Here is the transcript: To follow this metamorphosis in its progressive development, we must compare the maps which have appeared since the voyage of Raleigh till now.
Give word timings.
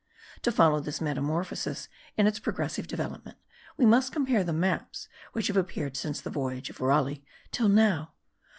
To 0.41 0.51
follow 0.51 0.79
this 0.79 0.99
metamorphosis 0.99 1.87
in 2.17 2.25
its 2.25 2.39
progressive 2.39 2.87
development, 2.87 3.37
we 3.77 3.85
must 3.85 4.11
compare 4.11 4.43
the 4.43 4.51
maps 4.51 5.07
which 5.33 5.45
have 5.45 5.57
appeared 5.57 5.95
since 5.95 6.19
the 6.21 6.31
voyage 6.31 6.71
of 6.71 6.81
Raleigh 6.81 7.23
till 7.51 7.69
now. 7.69 8.11